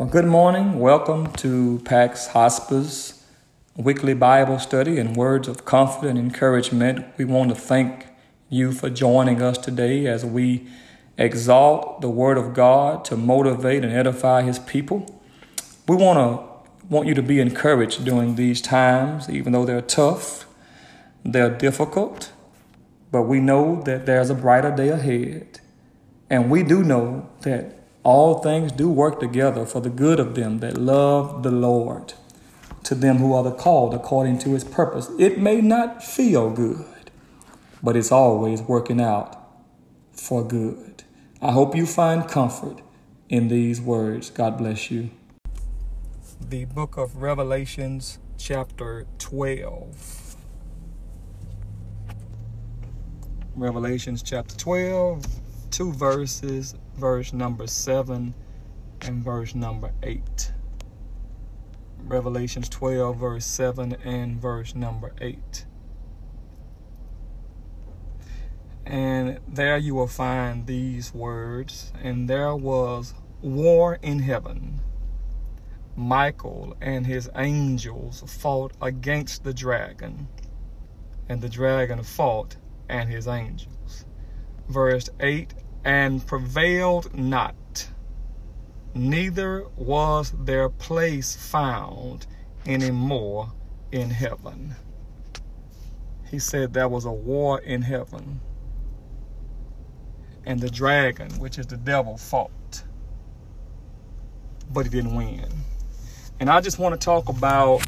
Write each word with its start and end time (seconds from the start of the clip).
Well, 0.00 0.08
good 0.08 0.24
morning. 0.24 0.78
Welcome 0.78 1.30
to 1.32 1.82
Pax 1.84 2.28
Hospice 2.28 3.22
weekly 3.76 4.14
Bible 4.14 4.58
study 4.58 4.98
and 4.98 5.14
words 5.14 5.46
of 5.46 5.66
comfort 5.66 6.06
and 6.08 6.18
encouragement. 6.18 7.04
We 7.18 7.26
want 7.26 7.50
to 7.50 7.54
thank 7.54 8.06
you 8.48 8.72
for 8.72 8.88
joining 8.88 9.42
us 9.42 9.58
today 9.58 10.06
as 10.06 10.24
we 10.24 10.66
exalt 11.18 12.00
the 12.00 12.08
Word 12.08 12.38
of 12.38 12.54
God 12.54 13.04
to 13.04 13.16
motivate 13.18 13.84
and 13.84 13.92
edify 13.92 14.40
His 14.40 14.58
people. 14.58 15.20
We 15.86 15.96
want 15.96 16.16
to 16.18 16.86
want 16.88 17.06
you 17.06 17.12
to 17.12 17.22
be 17.22 17.38
encouraged 17.38 18.02
during 18.02 18.36
these 18.36 18.62
times, 18.62 19.28
even 19.28 19.52
though 19.52 19.66
they're 19.66 19.82
tough, 19.82 20.46
they're 21.26 21.54
difficult, 21.54 22.32
but 23.12 23.24
we 23.24 23.38
know 23.38 23.82
that 23.82 24.06
there's 24.06 24.30
a 24.30 24.34
brighter 24.34 24.74
day 24.74 24.88
ahead. 24.88 25.60
And 26.30 26.50
we 26.50 26.62
do 26.62 26.82
know 26.82 27.28
that 27.42 27.79
all 28.02 28.38
things 28.38 28.72
do 28.72 28.88
work 28.88 29.20
together 29.20 29.66
for 29.66 29.80
the 29.80 29.90
good 29.90 30.18
of 30.18 30.34
them 30.34 30.58
that 30.60 30.78
love 30.78 31.42
the 31.42 31.50
Lord, 31.50 32.14
to 32.84 32.94
them 32.94 33.18
who 33.18 33.34
are 33.34 33.42
the 33.42 33.52
called 33.52 33.94
according 33.94 34.38
to 34.40 34.54
his 34.54 34.64
purpose. 34.64 35.10
It 35.18 35.38
may 35.38 35.60
not 35.60 36.02
feel 36.02 36.50
good, 36.50 37.10
but 37.82 37.96
it's 37.96 38.10
always 38.10 38.62
working 38.62 39.00
out 39.00 39.36
for 40.12 40.42
good. 40.42 41.04
I 41.42 41.52
hope 41.52 41.76
you 41.76 41.86
find 41.86 42.26
comfort 42.26 42.80
in 43.28 43.48
these 43.48 43.80
words. 43.80 44.30
God 44.30 44.58
bless 44.58 44.90
you. 44.90 45.10
The 46.48 46.64
book 46.64 46.96
of 46.96 47.16
Revelations, 47.16 48.18
chapter 48.38 49.06
12. 49.18 50.36
Revelations 53.56 54.22
chapter 54.22 54.56
12, 54.56 55.24
two 55.70 55.92
verses 55.92 56.74
verse 57.00 57.32
number 57.32 57.66
7 57.66 58.34
and 59.00 59.24
verse 59.24 59.54
number 59.54 59.92
8. 60.02 60.52
Revelations 62.04 62.68
12, 62.68 63.16
verse 63.16 63.46
7 63.46 63.96
and 64.04 64.40
verse 64.40 64.74
number 64.74 65.12
8. 65.20 65.66
And 68.84 69.40
there 69.48 69.78
you 69.78 69.94
will 69.94 70.06
find 70.06 70.66
these 70.66 71.14
words. 71.14 71.92
And 72.02 72.28
there 72.28 72.54
was 72.54 73.14
war 73.40 73.98
in 74.02 74.18
heaven. 74.18 74.80
Michael 75.96 76.76
and 76.80 77.06
his 77.06 77.30
angels 77.34 78.22
fought 78.26 78.72
against 78.80 79.44
the 79.44 79.52
dragon, 79.52 80.28
and 81.28 81.40
the 81.40 81.48
dragon 81.48 82.02
fought 82.02 82.56
and 82.88 83.10
his 83.10 83.26
angels. 83.26 84.04
Verse 84.68 85.10
8 85.20 85.52
and 85.84 86.26
prevailed 86.26 87.14
not, 87.14 87.88
neither 88.94 89.64
was 89.76 90.32
their 90.44 90.68
place 90.68 91.36
found 91.36 92.26
any 92.66 92.90
more 92.90 93.52
in 93.92 94.10
heaven. 94.10 94.74
He 96.30 96.38
said 96.38 96.72
there 96.72 96.88
was 96.88 97.04
a 97.04 97.12
war 97.12 97.60
in 97.60 97.82
heaven. 97.82 98.40
And 100.46 100.60
the 100.60 100.70
dragon, 100.70 101.30
which 101.38 101.58
is 101.58 101.66
the 101.66 101.76
devil, 101.76 102.16
fought. 102.16 102.84
But 104.70 104.86
he 104.86 104.90
didn't 104.90 105.14
win. 105.14 105.46
And 106.38 106.48
I 106.48 106.60
just 106.60 106.78
want 106.78 106.98
to 106.98 107.04
talk 107.04 107.28
about 107.28 107.82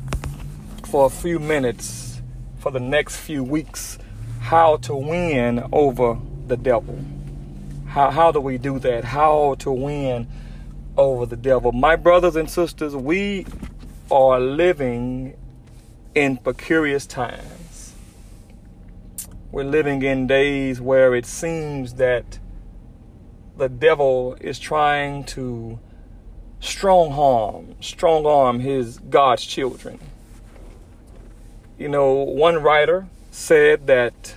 for 0.86 1.06
a 1.06 1.10
few 1.10 1.38
minutes, 1.38 2.20
for 2.58 2.70
the 2.70 2.80
next 2.80 3.16
few 3.16 3.42
weeks, 3.42 3.98
how 4.40 4.76
to 4.78 4.94
win 4.94 5.64
over 5.72 6.18
the 6.48 6.56
devil. 6.56 6.98
How, 7.92 8.10
how 8.10 8.32
do 8.32 8.40
we 8.40 8.56
do 8.56 8.78
that? 8.78 9.04
How 9.04 9.54
to 9.58 9.70
win 9.70 10.26
over 10.96 11.26
the 11.26 11.36
devil? 11.36 11.72
My 11.72 11.94
brothers 11.94 12.36
and 12.36 12.50
sisters, 12.50 12.96
we 12.96 13.44
are 14.10 14.40
living 14.40 15.36
in 16.14 16.38
precarious 16.38 17.04
times. 17.04 17.92
We're 19.50 19.64
living 19.64 20.02
in 20.02 20.26
days 20.26 20.80
where 20.80 21.14
it 21.14 21.26
seems 21.26 21.96
that 21.96 22.38
the 23.58 23.68
devil 23.68 24.38
is 24.40 24.58
trying 24.58 25.24
to 25.24 25.78
strong 26.60 27.12
arm, 27.12 27.74
strong 27.82 28.24
arm 28.24 28.60
his 28.60 29.00
God's 29.00 29.44
children. 29.44 30.00
You 31.76 31.90
know, 31.90 32.14
one 32.14 32.62
writer 32.62 33.06
said 33.30 33.86
that 33.88 34.36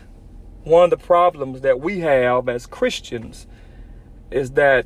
one 0.65 0.85
of 0.85 0.89
the 0.89 0.97
problems 0.97 1.61
that 1.61 1.79
we 1.79 1.99
have 1.99 2.49
as 2.49 2.65
Christians 2.65 3.47
is 4.31 4.51
that 4.51 4.85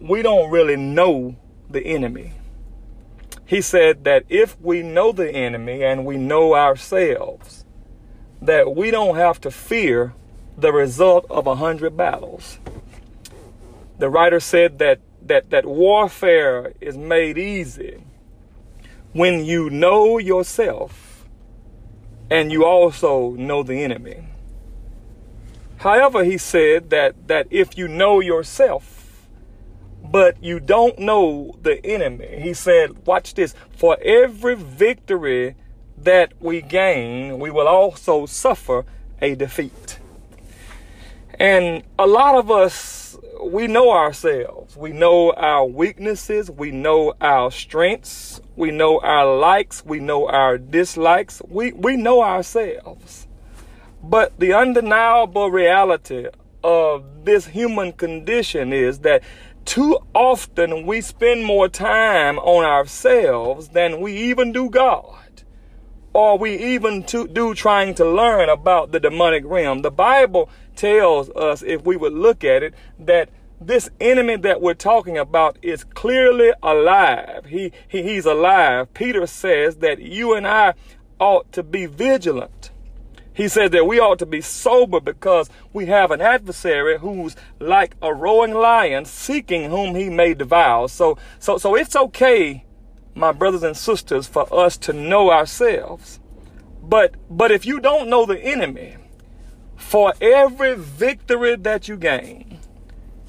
we 0.00 0.22
don't 0.22 0.50
really 0.50 0.76
know 0.76 1.36
the 1.70 1.86
enemy. 1.86 2.32
He 3.46 3.60
said 3.60 4.04
that 4.04 4.24
if 4.28 4.60
we 4.60 4.82
know 4.82 5.12
the 5.12 5.30
enemy 5.30 5.82
and 5.82 6.04
we 6.04 6.16
know 6.16 6.54
ourselves, 6.54 7.64
that 8.42 8.74
we 8.74 8.90
don't 8.90 9.16
have 9.16 9.40
to 9.42 9.50
fear 9.50 10.14
the 10.56 10.72
result 10.72 11.26
of 11.30 11.46
a 11.46 11.56
hundred 11.56 11.96
battles. 11.96 12.58
The 13.98 14.10
writer 14.10 14.40
said 14.40 14.78
that, 14.78 15.00
that, 15.26 15.50
that 15.50 15.64
warfare 15.64 16.72
is 16.80 16.96
made 16.96 17.38
easy 17.38 18.02
when 19.12 19.44
you 19.44 19.70
know 19.70 20.18
yourself 20.18 21.26
and 22.30 22.50
you 22.50 22.64
also 22.64 23.30
know 23.32 23.62
the 23.62 23.82
enemy. 23.82 24.29
However, 25.80 26.24
he 26.24 26.36
said 26.36 26.90
that, 26.90 27.28
that 27.28 27.46
if 27.48 27.78
you 27.78 27.88
know 27.88 28.20
yourself, 28.20 29.26
but 30.04 30.42
you 30.42 30.60
don't 30.60 30.98
know 30.98 31.56
the 31.62 31.84
enemy, 31.86 32.38
he 32.42 32.52
said, 32.52 33.06
watch 33.06 33.32
this, 33.32 33.54
for 33.78 33.96
every 34.02 34.56
victory 34.56 35.56
that 35.96 36.34
we 36.38 36.60
gain, 36.60 37.38
we 37.38 37.50
will 37.50 37.66
also 37.66 38.26
suffer 38.26 38.84
a 39.22 39.34
defeat. 39.34 39.98
And 41.38 41.82
a 41.98 42.06
lot 42.06 42.34
of 42.34 42.50
us, 42.50 43.16
we 43.42 43.66
know 43.66 43.90
ourselves. 43.90 44.76
We 44.76 44.92
know 44.92 45.32
our 45.32 45.64
weaknesses. 45.64 46.50
We 46.50 46.72
know 46.72 47.14
our 47.22 47.50
strengths. 47.50 48.42
We 48.54 48.70
know 48.70 49.00
our 49.00 49.34
likes. 49.34 49.82
We 49.82 49.98
know 49.98 50.28
our 50.28 50.58
dislikes. 50.58 51.40
We, 51.48 51.72
we 51.72 51.96
know 51.96 52.22
ourselves. 52.22 53.26
But 54.02 54.38
the 54.38 54.52
undeniable 54.52 55.50
reality 55.50 56.26
of 56.64 57.24
this 57.24 57.48
human 57.48 57.92
condition 57.92 58.72
is 58.72 59.00
that 59.00 59.22
too 59.64 59.98
often 60.14 60.86
we 60.86 61.00
spend 61.00 61.44
more 61.44 61.68
time 61.68 62.38
on 62.38 62.64
ourselves 62.64 63.68
than 63.68 64.00
we 64.00 64.16
even 64.16 64.52
do 64.52 64.70
God. 64.70 65.16
Or 66.12 66.38
we 66.38 66.56
even 66.56 67.02
do 67.02 67.54
trying 67.54 67.94
to 67.96 68.04
learn 68.04 68.48
about 68.48 68.90
the 68.90 68.98
demonic 68.98 69.44
realm. 69.46 69.82
The 69.82 69.92
Bible 69.92 70.48
tells 70.74 71.30
us, 71.30 71.62
if 71.62 71.84
we 71.84 71.96
would 71.96 72.14
look 72.14 72.42
at 72.42 72.62
it, 72.62 72.74
that 72.98 73.28
this 73.60 73.90
enemy 74.00 74.36
that 74.36 74.62
we're 74.62 74.74
talking 74.74 75.18
about 75.18 75.58
is 75.62 75.84
clearly 75.84 76.52
alive. 76.62 77.44
He, 77.46 77.72
he 77.86 78.02
he's 78.02 78.24
alive. 78.24 78.92
Peter 78.94 79.26
says 79.26 79.76
that 79.76 80.00
you 80.00 80.34
and 80.34 80.48
I 80.48 80.74
ought 81.20 81.52
to 81.52 81.62
be 81.62 81.86
vigilant 81.86 82.69
he 83.32 83.48
said 83.48 83.72
that 83.72 83.86
we 83.86 84.00
ought 84.00 84.18
to 84.18 84.26
be 84.26 84.40
sober 84.40 85.00
because 85.00 85.48
we 85.72 85.86
have 85.86 86.10
an 86.10 86.20
adversary 86.20 86.98
who's 86.98 87.36
like 87.58 87.94
a 88.02 88.12
roaring 88.12 88.54
lion 88.54 89.04
seeking 89.04 89.70
whom 89.70 89.94
he 89.94 90.10
may 90.10 90.34
devour. 90.34 90.88
So, 90.88 91.16
so, 91.38 91.58
so 91.58 91.74
it's 91.74 91.96
okay, 91.96 92.64
my 93.14 93.32
brothers 93.32 93.62
and 93.62 93.76
sisters, 93.76 94.26
for 94.26 94.52
us 94.52 94.76
to 94.78 94.92
know 94.92 95.30
ourselves. 95.30 96.18
But, 96.82 97.14
but 97.30 97.52
if 97.52 97.64
you 97.64 97.80
don't 97.80 98.08
know 98.08 98.26
the 98.26 98.38
enemy, 98.38 98.96
for 99.76 100.12
every 100.20 100.74
victory 100.76 101.56
that 101.56 101.88
you 101.88 101.96
gain, 101.96 102.58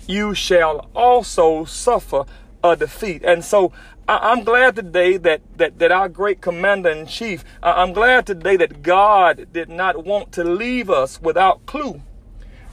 you 0.07 0.33
shall 0.33 0.89
also 0.94 1.66
suffer 1.66 2.25
a 2.63 2.75
defeat. 2.75 3.24
And 3.24 3.44
so 3.44 3.71
I, 4.07 4.31
am 4.31 4.44
glad 4.44 4.75
today 4.75 5.18
that, 5.18 5.42
that, 5.57 5.80
that 5.80 5.92
our 5.92 6.09
great 6.09 6.42
commander 6.42 6.89
in 6.89 7.06
chief, 7.07 7.44
I'm 7.63 7.94
glad 7.94 8.25
today 8.25 8.57
that 8.57 8.81
God 8.81 9.48
did 9.53 9.69
not 9.69 10.06
want 10.06 10.31
to 10.33 10.44
leave 10.44 10.89
us 10.89 11.21
without 11.21 11.65
clue 11.65 12.01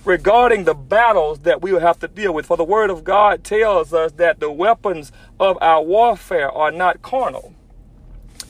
regarding 0.05 0.65
the 0.65 0.75
battles 0.75 1.41
that 1.41 1.61
we 1.61 1.73
will 1.73 1.81
have 1.81 1.99
to 2.01 2.09
deal 2.09 2.33
with. 2.33 2.47
For 2.47 2.57
the 2.57 2.65
word 2.65 2.91
of 2.91 3.05
God 3.05 3.45
tells 3.45 3.93
us 3.93 4.13
that 4.13 4.41
the 4.41 4.51
weapons 4.51 5.13
of 5.39 5.59
our 5.61 5.83
warfare 5.83 6.51
are 6.51 6.71
not 6.71 7.03
carnal, 7.03 7.55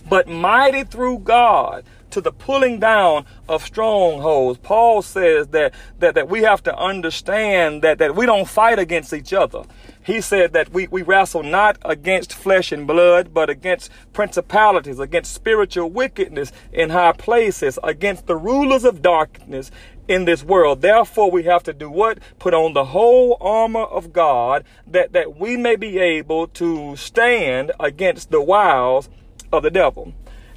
but 0.08 0.28
mighty 0.28 0.84
through 0.84 1.19
God 1.19 1.84
to 2.10 2.20
the 2.20 2.32
pulling 2.32 2.78
down 2.78 3.26
of 3.48 3.64
strongholds. 3.64 4.58
Paul 4.58 5.02
says 5.02 5.48
that, 5.48 5.74
that, 5.98 6.14
that 6.14 6.28
we 6.28 6.42
have 6.42 6.62
to 6.62 6.76
understand 6.76 7.82
that, 7.82 7.98
that 7.98 8.14
we 8.14 8.24
don't 8.24 8.48
fight 8.48 8.78
against 8.78 9.12
each 9.12 9.32
other. 9.32 9.64
He 10.08 10.22
said 10.22 10.55
that 10.55 10.72
we, 10.72 10.87
we 10.87 11.02
wrestle 11.02 11.43
not 11.43 11.76
against 11.84 12.32
flesh 12.32 12.72
and 12.72 12.87
blood, 12.87 13.34
but 13.34 13.50
against 13.50 13.90
principalities, 14.14 14.99
against 14.99 15.34
spiritual 15.34 15.90
wickedness 15.90 16.50
in 16.72 16.88
high 16.88 17.12
places, 17.12 17.78
against 17.84 18.26
the 18.26 18.34
rulers 18.34 18.84
of 18.84 19.02
darkness 19.02 19.70
in 20.08 20.25
this 20.25 20.43
world. 20.43 20.81
Therefore, 20.81 21.31
we 21.31 21.43
have 21.43 21.62
to 21.64 21.75
do 21.75 21.90
what? 21.90 22.20
Put 22.38 22.55
on 22.55 22.72
the 22.72 22.87
whole 22.87 23.37
armor 23.38 23.82
of 23.82 24.14
God 24.14 24.64
that, 24.87 25.12
that 25.12 25.38
we 25.38 25.58
may 25.58 25.76
be 25.76 25.99
able 25.99 26.46
to 26.49 26.96
stand 26.96 27.72
against 27.78 28.31
the 28.31 28.40
wiles 28.40 29.10
of 29.52 29.62
the 29.62 29.70
devil. 29.70 30.14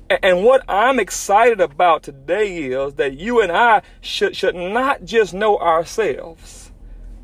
And 0.09 0.45
what 0.45 0.63
I'm 0.69 0.97
excited 0.97 1.59
about 1.59 2.03
today 2.03 2.67
is 2.67 2.93
that 2.93 3.17
you 3.17 3.41
and 3.41 3.51
I 3.51 3.81
should, 3.99 4.33
should 4.33 4.55
not 4.55 5.03
just 5.03 5.33
know 5.33 5.57
ourselves, 5.57 6.60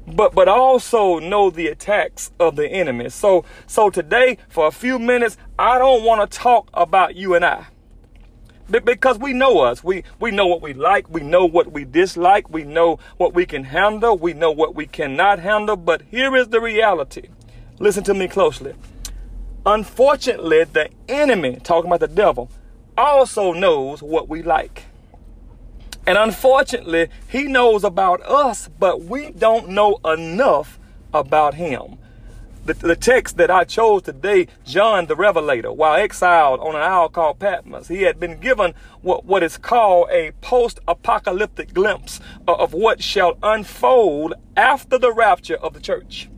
but, 0.08 0.34
but 0.34 0.48
also 0.48 1.20
know 1.20 1.50
the 1.50 1.68
attacks 1.68 2.32
of 2.40 2.56
the 2.56 2.68
enemy. 2.68 3.10
So, 3.10 3.46
so 3.66 3.90
today, 3.90 4.38
for 4.50 4.68
a 4.68 4.72
few 4.72 4.98
minutes, 4.98 5.38
I 5.60 5.78
don't 5.78 6.04
want 6.04 6.30
to 6.30 6.38
talk 6.38 6.70
about 6.74 7.16
you 7.16 7.36
and 7.36 7.44
I 7.44 7.68
because 8.70 9.18
we 9.18 9.34
know 9.34 9.60
us. 9.60 9.84
We 9.84 10.04
we 10.20 10.32
know 10.32 10.48
what 10.48 10.62
we 10.62 10.74
like. 10.74 11.10
We 11.10 11.22
know 11.22 11.46
what 11.46 11.72
we 11.72 11.86
dislike. 11.86 12.50
We 12.50 12.64
know 12.64 13.00
what 13.18 13.34
we 13.34 13.46
can 13.46 13.64
handle. 13.64 14.18
We 14.18 14.34
know 14.34 14.52
what 14.52 14.76
we 14.76 14.86
cannot 14.86 15.40
handle. 15.40 15.78
But 15.78 16.02
here 16.10 16.36
is 16.36 16.50
the 16.50 16.60
reality. 16.60 17.30
Listen 17.80 18.04
to 18.06 18.14
me 18.14 18.28
closely. 18.28 18.74
Unfortunately, 19.66 20.64
the 20.66 20.90
enemy, 21.08 21.58
talking 21.64 21.90
about 21.90 22.00
the 22.00 22.08
devil, 22.08 22.50
also 22.98 23.54
knows 23.54 24.02
what 24.02 24.28
we 24.28 24.42
like. 24.42 24.87
And 26.08 26.18
unfortunately, 26.18 27.10
he 27.28 27.44
knows 27.44 27.84
about 27.84 28.22
us, 28.22 28.70
but 28.80 29.04
we 29.04 29.32
don't 29.32 29.68
know 29.68 30.00
enough 30.06 30.80
about 31.14 31.56
him. 31.56 31.98
The, 32.64 32.76
the 32.76 32.96
text 32.96 33.36
that 33.38 33.52
I 33.52 33.66
chose 33.66 34.04
today, 34.04 34.48
John 34.66 35.08
the 35.08 35.18
Revelator, 35.18 35.72
while 35.72 35.96
exiled 35.96 36.62
on 36.62 36.76
an 36.76 36.82
isle 36.82 37.10
called 37.10 37.40
Patmos, 37.40 37.90
he 37.90 38.04
had 38.04 38.22
been 38.22 38.40
given 38.40 38.74
what, 39.02 39.26
what 39.26 39.44
is 39.44 39.58
called 39.58 40.10
a 40.10 40.32
post 40.40 40.80
apocalyptic 40.88 41.74
glimpse 41.74 42.22
of, 42.48 42.58
of 42.60 42.74
what 42.74 43.04
shall 43.04 43.38
unfold 43.44 44.34
after 44.56 44.98
the 44.98 45.12
rapture 45.12 45.58
of 45.58 45.74
the 45.74 45.82
church. 45.82 46.30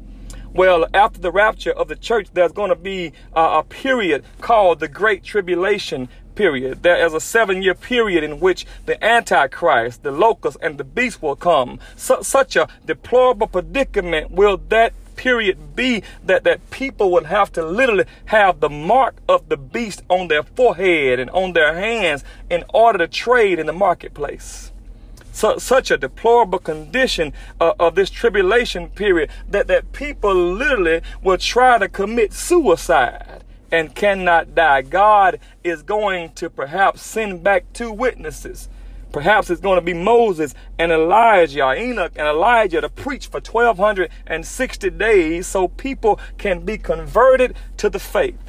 Well, 0.51 0.88
after 0.95 1.19
the 1.19 1.31
rapture 1.31 1.72
of 1.72 1.89
the 1.89 1.95
church, 1.95 2.30
there's 2.33 2.51
going 2.51 2.69
to 2.69 2.75
be 2.75 3.13
a 3.33 3.63
period 3.63 4.25
called 4.42 4.80
the 4.80 4.88
Great 4.88 5.24
Tribulation 5.24 6.10
period. 6.39 6.83
There 6.83 7.06
is 7.06 7.13
a 7.13 7.19
seven 7.19 7.62
year 7.62 7.75
period 7.75 8.24
in 8.24 8.39
which 8.39 8.65
the 8.86 8.95
Antichrist, 9.03 10.03
the 10.03 10.12
locust, 10.12 10.56
and 10.62 10.77
the 10.77 10.86
beast 10.86 11.21
will 11.21 11.36
come. 11.36 11.81
So, 11.97 12.21
such 12.21 12.56
a 12.56 12.69
deplorable 12.86 13.47
predicament 13.47 14.31
will 14.31 14.56
that 14.69 14.94
period 15.18 15.75
be 15.75 16.01
that, 16.24 16.45
that 16.45 16.71
people 16.71 17.12
will 17.12 17.25
have 17.25 17.51
to 17.51 17.65
literally 17.65 18.06
have 18.27 18.62
the 18.62 18.69
mark 18.69 19.18
of 19.27 19.50
the 19.50 19.57
beast 19.57 20.01
on 20.09 20.30
their 20.30 20.44
forehead 20.44 21.19
and 21.19 21.30
on 21.31 21.51
their 21.51 21.74
hands 21.75 22.24
in 22.50 22.63
order 22.74 23.00
to 23.00 23.07
trade 23.09 23.59
in 23.59 23.65
the 23.65 23.74
marketplace. 23.74 24.71
So, 25.33 25.57
such 25.57 25.91
a 25.91 25.97
deplorable 25.97 26.59
condition 26.59 27.33
uh, 27.59 27.74
of 27.77 27.95
this 27.95 28.09
tribulation 28.09 28.88
period 28.88 29.30
that, 29.50 29.68
that 29.68 29.91
people 29.91 30.33
literally 30.33 31.01
will 31.21 31.38
try 31.38 31.77
to 31.80 31.89
commit 31.89 32.31
suicide 32.31 33.38
and 33.71 33.95
cannot 33.95 34.56
die. 34.56 34.81
God 34.81 35.39
is 35.63 35.81
going 35.83 36.33
to 36.33 36.50
perhaps 36.50 37.01
send 37.01 37.44
back 37.44 37.66
two 37.74 37.92
witnesses. 37.92 38.69
Perhaps 39.12 39.50
it's 39.50 39.62
going 39.62 39.77
to 39.80 39.86
be 39.86 39.94
Moses 39.94 40.54
and 40.77 40.92
Elijah, 40.92 41.74
Enoch 41.74 42.12
and 42.16 42.27
Elijah 42.27 42.81
to 42.81 42.89
preach 42.89 43.25
for 43.25 43.39
1260 43.39 44.89
days 44.92 45.48
so 45.48 45.68
people 45.68 46.19
can 46.38 46.63
be 46.63 46.77
converted 46.77 47.56
to 47.77 47.89
the 47.89 48.00
faith. 48.00 48.49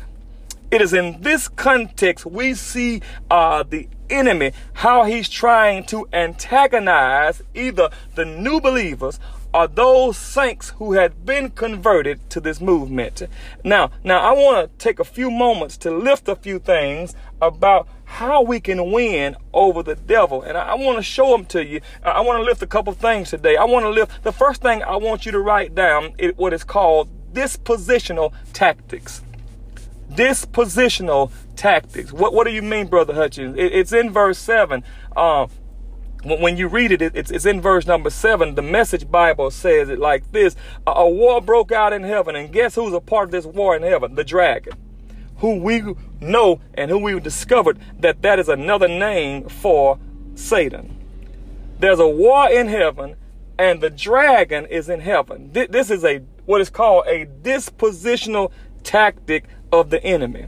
It 0.71 0.81
is 0.81 0.93
in 0.93 1.21
this 1.21 1.49
context 1.49 2.25
we 2.25 2.55
see 2.55 3.03
uh, 3.29 3.65
the 3.65 3.89
enemy, 4.09 4.53
how 4.73 5.03
he's 5.03 5.29
trying 5.29 5.85
to 5.87 6.07
antagonize 6.13 7.43
either 7.55 7.91
the 8.15 8.25
new 8.25 8.61
believers 8.61 9.19
or 9.53 9.67
those 9.67 10.17
saints 10.17 10.71
who 10.77 10.93
had 10.93 11.27
been 11.27 11.51
converted 11.51 12.31
to 12.31 12.41
this 12.41 12.61
movement. 12.61 13.25
Now, 13.65 13.91
now 14.05 14.21
I 14.21 14.33
want 14.33 14.71
to 14.71 14.79
take 14.85 15.01
a 15.01 15.05
few 15.05 15.29
moments 15.29 15.77
to 15.79 15.91
lift 15.91 16.29
a 16.29 16.37
few 16.37 16.61
things 16.61 17.17
about 17.43 17.89
how 18.05 18.43
we 18.43 18.61
can 18.61 18.93
win 18.93 19.35
over 19.53 19.83
the 19.83 19.97
devil. 19.97 20.43
And 20.43 20.57
I, 20.57 20.69
I 20.69 20.75
want 20.75 20.99
to 20.99 21.03
show 21.03 21.33
them 21.33 21.47
to 21.47 21.65
you. 21.65 21.81
I 22.05 22.21
want 22.21 22.39
to 22.39 22.45
lift 22.45 22.63
a 22.63 22.67
couple 22.69 22.93
things 22.93 23.31
today. 23.31 23.57
I 23.57 23.65
want 23.65 23.87
to 23.87 23.91
lift 23.91 24.23
the 24.23 24.33
first 24.33 24.63
thing 24.63 24.85
I 24.85 24.95
want 24.95 25.27
you 25.27 25.33
to 25.33 25.41
write 25.41 25.75
down 25.75 26.15
is 26.17 26.33
what 26.37 26.53
is 26.53 26.63
called 26.63 27.09
dispositional 27.33 28.33
tactics. 28.53 29.23
Dispositional 30.11 31.31
tactics. 31.57 32.13
What, 32.13 32.35
what 32.35 32.47
do 32.47 32.53
you 32.53 32.63
mean, 32.63 32.89
Brother 32.89 33.15
Hutchins? 33.15 33.57
It, 33.57 33.73
it's 33.73 33.93
in 33.93 34.11
verse 34.11 34.39
7. 34.39 34.83
Uh, 35.17 35.47
when 36.25 36.57
you 36.57 36.69
read 36.69 36.93
it, 36.93 37.01
it's, 37.03 37.31
it's 37.31 37.47
in 37.47 37.61
verse 37.61 37.87
number 37.87 38.11
seven. 38.11 38.55
The 38.55 38.63
message 38.63 39.11
Bible 39.11 39.51
says 39.51 39.89
it 39.89 39.99
like 39.99 40.31
this 40.33 40.55
A 40.87 41.09
war 41.09 41.41
broke 41.41 41.73
out 41.73 41.93
in 41.93 42.03
heaven, 42.03 42.37
and 42.37 42.53
guess 42.53 42.75
who's 42.75 42.93
a 42.93 43.01
part 43.01 43.27
of 43.27 43.31
this 43.31 43.47
war 43.47 43.75
in 43.77 43.83
heaven? 43.83 44.15
The 44.15 44.25
dragon, 44.25 44.75
who 45.39 45.59
we 45.59 45.83
know 46.21 46.61
and 46.75 46.91
who 46.91 46.99
we 46.99 47.19
discovered 47.21 47.79
that 47.99 48.23
that 48.23 48.39
is 48.39 48.49
another 48.49 48.89
name 48.89 49.49
for 49.49 49.99
Satan. 50.35 50.97
There's 51.79 52.01
a 52.01 52.09
war 52.09 52.51
in 52.51 52.69
heaven, 52.69 53.17
and 53.59 53.81
the 53.81 53.91
dragon 53.91 54.67
is 54.67 54.89
in 54.91 55.01
heaven. 55.01 55.51
This 55.53 55.91
is 55.91 56.05
a 56.05 56.19
what 56.45 56.61
is 56.61 56.69
called 56.69 57.05
a 57.07 57.27
dispositional 57.27 58.53
tactic 58.83 59.45
of 59.73 59.91
the 59.91 60.03
enemy 60.05 60.47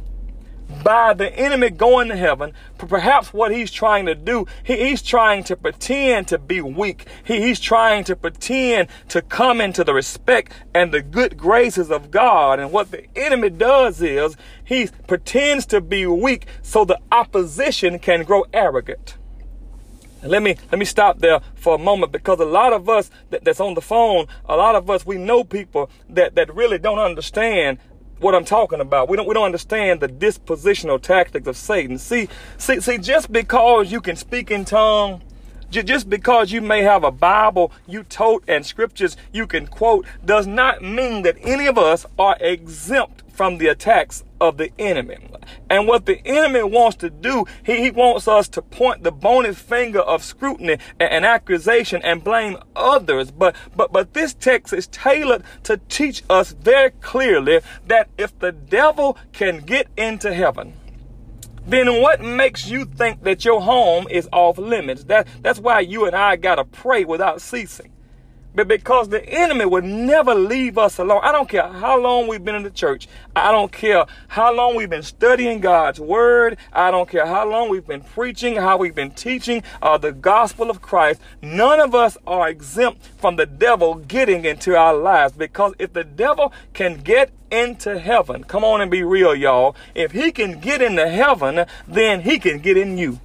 by 0.83 1.15
the 1.15 1.33
enemy 1.39 1.71
going 1.71 2.09
to 2.09 2.17
heaven. 2.17 2.53
Perhaps 2.79 3.33
what 3.33 3.53
he's 3.53 3.71
trying 3.71 4.07
to 4.07 4.15
do, 4.15 4.47
he, 4.65 4.77
he's 4.77 5.03
trying 5.03 5.45
to 5.45 5.57
pretend 5.57 6.29
to 6.29 6.39
be 6.39 6.61
weak. 6.61 7.07
He, 7.25 7.41
he's 7.41 7.61
trying 7.61 8.05
to 8.05 8.17
pretend 8.17 8.89
to 9.09 9.23
come 9.23 9.61
into 9.61 9.85
the 9.85 9.95
respect 9.95 10.53
and 10.75 10.93
the 10.93 11.03
good 11.03 11.37
graces 11.37 11.91
of 11.91 12.11
God. 12.11 12.59
And 12.59 12.73
what 12.73 12.91
the 12.91 13.07
enemy 13.17 13.51
does 13.51 14.01
is 14.03 14.37
he 14.65 14.89
pretends 15.07 15.67
to 15.67 15.81
be 15.81 16.07
weak 16.07 16.47
so 16.63 16.85
the 16.85 16.99
opposition 17.11 17.99
can 17.99 18.25
grow 18.25 18.45
arrogant. 18.53 19.17
Let 20.25 20.41
me 20.41 20.57
let 20.71 20.79
me 20.79 20.85
stop 20.85 21.19
there 21.19 21.41
for 21.57 21.75
a 21.75 21.79
moment 21.79 22.13
because 22.13 22.39
a 22.39 22.45
lot 22.45 22.73
of 22.73 22.89
us 22.89 23.11
that, 23.31 23.43
that's 23.43 23.59
on 23.59 23.75
the 23.75 23.81
phone, 23.81 24.29
a 24.49 24.57
lot 24.57 24.77
of 24.77 24.89
us 24.89 25.05
we 25.05 25.19
know 25.19 25.43
people 25.43 25.91
that 26.09 26.37
that 26.37 26.55
really 26.55 26.79
don't 26.79 27.01
understand 27.01 27.79
what 28.23 28.35
I'm 28.35 28.45
talking 28.45 28.81
about. 28.81 29.09
We 29.09 29.17
don't 29.17 29.27
we 29.27 29.35
don't 29.35 29.45
understand 29.45 30.01
the 30.01 30.09
dispositional 30.09 31.01
tactics 31.01 31.47
of 31.47 31.57
Satan. 31.57 31.99
See, 31.99 32.29
see, 32.57 32.81
see, 32.81 32.99
just 32.99 33.33
because 33.33 33.91
you 33.91 34.01
can 34.01 34.17
speak 34.17 34.51
in 34.51 34.65
tongue, 34.65 35.21
just 35.71 36.09
because 36.09 36.53
you 36.53 36.61
may 36.61 36.83
have 36.83 37.03
a 37.03 37.11
Bible 37.11 37.73
you 37.87 38.05
tote 38.05 38.45
and 38.47 38.65
scriptures 38.65 39.17
you 39.33 39.47
can 39.47 39.67
quote, 39.67 40.07
does 40.25 40.47
not 40.47 40.83
mean 40.83 41.23
that 41.23 41.37
any 41.43 41.67
of 41.67 41.79
us 41.79 42.07
are 42.19 42.37
exempt 42.41 43.22
from 43.33 43.59
the 43.59 43.69
attacks 43.69 44.25
of 44.41 44.59
the 44.59 44.71
enemy. 44.79 45.17
And 45.71 45.89
what 45.89 46.07
the 46.07 46.21
enemy 46.27 46.63
wants 46.63 46.97
to 46.99 47.11
do, 47.11 47.47
he, 47.65 47.83
he 47.83 47.91
wants 47.91 48.29
us 48.29 48.49
to 48.51 48.63
point 48.63 49.03
the 49.03 49.13
bony 49.13 49.55
finger 49.55 50.01
of 50.01 50.23
scrutiny 50.23 50.79
and, 51.01 51.11
and 51.11 51.25
accusation 51.25 52.03
and 52.03 52.23
blame 52.23 52.59
others. 52.77 53.31
But, 53.31 53.57
but, 53.75 53.93
but 53.93 54.13
this 54.13 54.35
text 54.35 54.73
is 54.73 54.87
tailored 54.89 55.43
to 55.65 55.79
teach 55.89 56.23
us 56.29 56.53
very 56.53 56.91
clearly 56.91 57.61
that 57.87 58.09
if 58.19 58.39
the 58.39 58.53
devil 58.53 59.17
can 59.33 59.61
get 59.61 59.89
into 59.97 60.35
heaven, 60.35 60.75
then 61.67 62.03
what 62.03 62.21
makes 62.21 62.67
you 62.67 62.85
think 62.85 63.23
that 63.23 63.45
your 63.45 63.63
home 63.63 64.07
is 64.11 64.29
off 64.33 64.59
limits? 64.59 65.05
That, 65.05 65.29
that's 65.43 65.61
why 65.61 65.81
you 65.81 66.07
and 66.07 66.17
I 66.17 66.37
got 66.37 66.57
to 66.57 66.65
pray 66.65 67.05
without 67.05 67.41
ceasing. 67.41 67.92
But 68.55 68.69
because 68.69 69.09
the 69.09 69.27
enemy 69.27 69.65
would 69.65 69.85
never 69.85 70.35
leave 70.35 70.77
us 70.77 70.99
alone. 70.99 71.21
I 71.23 71.33
don't 71.33 71.49
care 71.49 71.67
how 71.67 71.99
long 71.99 72.29
we've 72.29 72.45
been 72.45 72.55
in 72.55 72.63
the 72.63 72.71
church. 72.71 73.09
I 73.35 73.51
don't 73.51 73.73
care 73.73 74.05
how 74.29 74.55
long 74.55 74.77
we've 74.77 74.91
been 74.91 75.03
studying 75.03 75.61
God's 75.61 75.99
word. 75.99 76.59
I 76.73 76.91
don't 76.91 77.09
care 77.09 77.27
how 77.27 77.49
long 77.49 77.71
we've 77.71 77.87
been 77.87 78.03
preaching, 78.03 78.57
how 78.57 78.77
we've 78.77 78.95
been 78.95 79.13
teaching 79.13 79.63
uh, 79.81 79.97
the 79.97 80.13
gospel 80.13 80.69
of 80.69 80.83
Christ. 80.83 81.21
None 81.41 81.81
of 81.81 81.95
us 81.95 82.19
are 82.27 82.49
exempt 82.49 83.09
from 83.17 83.37
the 83.37 83.47
devil 83.47 83.95
getting 83.95 84.45
into 84.45 84.77
our 84.77 84.95
lives 84.95 85.33
because 85.33 85.73
if 85.79 85.95
the 85.95 86.05
devil 86.05 86.53
can 86.75 87.01
get 87.01 87.31
into 87.51 87.99
heaven, 87.99 88.45
come 88.45 88.65
on 88.65 88.83
and 88.83 88.91
be 88.91 89.03
real, 89.03 89.35
y'all. 89.35 89.75
If 89.95 90.13
he 90.13 90.31
can 90.31 90.61
get 90.61 90.83
into 90.83 91.09
heaven, 91.09 91.65
then 91.89 92.21
he 92.21 92.39
can 92.39 92.59
get 92.59 92.77
in 92.77 92.99
you. 92.99 93.19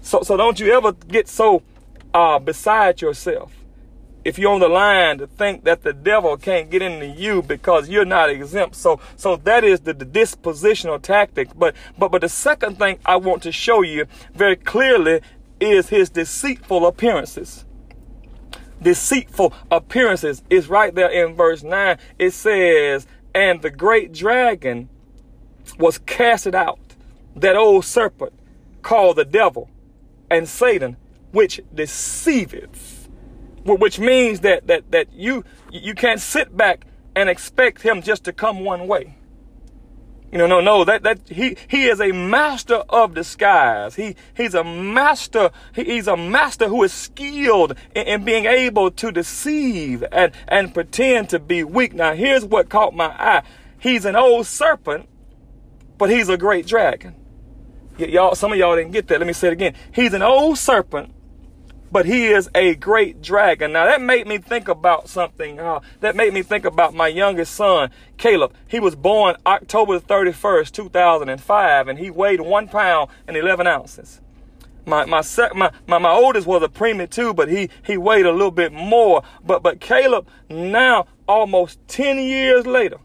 So, 0.00 0.22
so 0.22 0.38
don't 0.38 0.58
you 0.58 0.72
ever 0.72 0.92
get 0.92 1.28
so 1.28 1.62
uh, 2.14 2.38
beside 2.38 3.02
yourself 3.02 3.63
if 4.24 4.38
you're 4.38 4.52
on 4.52 4.60
the 4.60 4.68
line 4.68 5.18
to 5.18 5.26
think 5.26 5.64
that 5.64 5.82
the 5.82 5.92
devil 5.92 6.36
can't 6.36 6.70
get 6.70 6.82
into 6.82 7.06
you 7.06 7.42
because 7.42 7.88
you're 7.88 8.04
not 8.04 8.30
exempt. 8.30 8.74
So, 8.76 9.00
so 9.16 9.36
that 9.36 9.64
is 9.64 9.80
the, 9.80 9.92
the 9.92 10.06
dispositional 10.06 11.00
tactic. 11.00 11.48
But, 11.56 11.74
but, 11.98 12.10
but 12.10 12.22
the 12.22 12.28
second 12.28 12.78
thing 12.78 12.98
I 13.04 13.16
want 13.16 13.42
to 13.42 13.52
show 13.52 13.82
you 13.82 14.06
very 14.34 14.56
clearly 14.56 15.20
is 15.60 15.90
his 15.90 16.10
deceitful 16.10 16.86
appearances. 16.86 17.64
deceitful 18.82 19.52
appearances. 19.70 20.42
is 20.50 20.68
right 20.68 20.94
there 20.94 21.10
in 21.10 21.34
verse 21.34 21.62
9. 21.62 21.98
It 22.18 22.30
says, 22.32 23.06
And 23.34 23.62
the 23.62 23.70
great 23.70 24.12
dragon 24.12 24.88
was 25.78 25.98
casted 25.98 26.54
out, 26.54 26.78
that 27.36 27.56
old 27.56 27.84
serpent 27.84 28.32
called 28.82 29.16
the 29.16 29.24
devil 29.24 29.70
and 30.30 30.48
Satan, 30.48 30.96
which 31.32 31.60
deceiveth. 31.74 32.93
Which 33.64 33.98
means 33.98 34.40
that 34.40 34.66
that 34.66 34.90
that 34.90 35.12
you 35.12 35.44
you 35.70 35.94
can't 35.94 36.20
sit 36.20 36.56
back 36.56 36.86
and 37.16 37.28
expect 37.28 37.82
him 37.82 38.02
just 38.02 38.24
to 38.24 38.32
come 38.32 38.64
one 38.64 38.86
way. 38.86 39.16
You 40.34 40.38
know, 40.38 40.48
no, 40.48 40.60
no, 40.60 40.84
that, 40.84 41.04
that 41.04 41.28
he, 41.28 41.56
he 41.68 41.86
is 41.86 42.00
a 42.00 42.10
master 42.10 42.82
of 42.88 43.14
disguise. 43.14 43.94
He, 43.94 44.16
he's 44.36 44.52
a 44.52 44.64
master. 44.64 45.52
He, 45.72 45.84
he's 45.84 46.08
a 46.08 46.16
master 46.16 46.66
who 46.68 46.82
is 46.82 46.92
skilled 46.92 47.76
in, 47.94 48.06
in, 48.08 48.24
being 48.24 48.44
able 48.44 48.90
to 48.90 49.12
deceive 49.12 50.02
and, 50.10 50.32
and 50.48 50.74
pretend 50.74 51.28
to 51.28 51.38
be 51.38 51.62
weak. 51.62 51.94
Now, 51.94 52.14
here's 52.14 52.44
what 52.44 52.68
caught 52.68 52.94
my 52.94 53.14
eye. 53.16 53.44
He's 53.78 54.04
an 54.04 54.16
old 54.16 54.48
serpent, 54.48 55.08
but 55.98 56.10
he's 56.10 56.28
a 56.28 56.36
great 56.36 56.66
dragon. 56.66 57.14
Y- 57.96 58.06
y'all, 58.06 58.34
some 58.34 58.50
of 58.50 58.58
y'all 58.58 58.74
didn't 58.74 58.90
get 58.90 59.06
that. 59.08 59.20
Let 59.20 59.28
me 59.28 59.34
say 59.34 59.48
it 59.48 59.52
again. 59.52 59.74
He's 59.92 60.14
an 60.14 60.22
old 60.22 60.58
serpent, 60.58 61.14
but 61.94 62.06
he 62.06 62.26
is 62.26 62.50
a 62.56 62.74
great 62.74 63.22
dragon. 63.22 63.70
Now 63.70 63.84
that 63.84 64.02
made 64.02 64.26
me 64.26 64.38
think 64.38 64.66
about 64.66 65.08
something. 65.08 65.60
Uh, 65.60 65.78
that 66.00 66.16
made 66.16 66.34
me 66.34 66.42
think 66.42 66.64
about 66.64 66.92
my 66.92 67.06
youngest 67.06 67.54
son, 67.54 67.92
Caleb. 68.16 68.52
He 68.66 68.80
was 68.80 68.96
born 68.96 69.36
October 69.46 70.00
31st, 70.00 70.72
2005, 70.72 71.86
and 71.86 71.96
he 71.96 72.10
weighed 72.10 72.40
one 72.40 72.66
pound 72.66 73.10
and 73.28 73.36
11 73.36 73.68
ounces. 73.68 74.20
My, 74.84 75.04
my, 75.04 75.22
my, 75.54 75.70
my, 75.86 75.98
my 75.98 76.10
oldest 76.10 76.48
was 76.48 76.64
a 76.64 76.68
preemie 76.68 77.08
too, 77.08 77.32
but 77.32 77.48
he, 77.48 77.70
he 77.86 77.96
weighed 77.96 78.26
a 78.26 78.32
little 78.32 78.50
bit 78.50 78.72
more. 78.72 79.22
But, 79.44 79.62
but 79.62 79.78
Caleb 79.78 80.26
now 80.50 81.06
almost 81.28 81.78
10 81.86 82.18
years 82.18 82.66
later, 82.66 82.98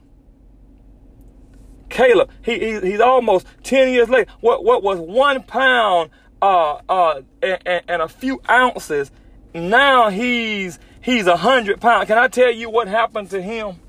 Caleb, 1.89 2.31
he, 2.41 2.58
he, 2.58 2.79
he's 2.79 3.00
almost 3.00 3.46
10 3.62 3.93
years 3.93 4.10
later. 4.10 4.31
What, 4.39 4.63
what 4.63 4.81
was 4.81 4.98
one 4.98 5.43
pound 5.43 6.10
uh, 6.41 6.81
uh, 6.88 7.22
and, 7.41 7.84
and, 7.88 8.01
a 8.01 8.08
few 8.08 8.41
ounces. 8.50 9.12
Now 9.53 10.10
he's 10.10 10.79
he's 11.01 11.27
a 11.27 11.38
hundred 11.38 11.81
pounds. 11.81 12.08
Can 12.08 12.17
I 12.17 12.27
tell 12.27 12.51
you 12.51 12.69
what 12.69 12.88
happened 12.88 13.29
to 13.31 13.41
him? 13.41 13.79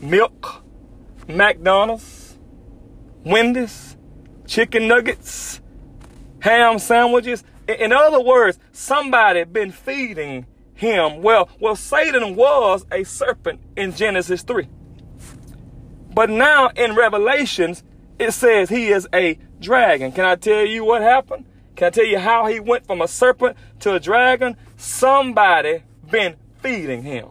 Milk, 0.00 0.62
McDonald's, 1.28 2.38
Wendy's, 3.24 3.96
chicken 4.46 4.88
nuggets, 4.88 5.60
ham 6.40 6.78
sandwiches. 6.78 7.44
In 7.68 7.92
other 7.92 8.20
words, 8.20 8.58
somebody 8.72 9.44
been 9.44 9.70
feeding 9.70 10.46
him. 10.74 11.22
Well, 11.22 11.48
well, 11.60 11.76
Satan 11.76 12.34
was 12.34 12.84
a 12.90 13.04
serpent 13.04 13.60
in 13.76 13.94
Genesis 13.94 14.42
3. 14.42 14.68
But 16.12 16.30
now 16.30 16.68
in 16.70 16.96
Revelations, 16.96 17.84
it 18.18 18.32
says 18.32 18.68
he 18.68 18.88
is 18.88 19.06
a 19.14 19.38
dragon. 19.60 20.10
Can 20.10 20.24
I 20.24 20.34
tell 20.34 20.64
you 20.64 20.84
what 20.84 21.02
happened? 21.02 21.46
Can 21.80 21.86
I 21.86 21.90
tell 21.92 22.04
you 22.04 22.18
how 22.18 22.44
he 22.44 22.60
went 22.60 22.86
from 22.86 23.00
a 23.00 23.08
serpent 23.08 23.56
to 23.78 23.94
a 23.94 24.00
dragon? 24.00 24.58
Somebody 24.76 25.82
been 26.10 26.36
feeding 26.58 27.04
him. 27.04 27.28